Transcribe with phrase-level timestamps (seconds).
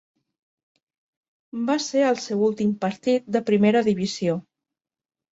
[1.67, 4.39] Va ser el seu últim partit de primera divisió.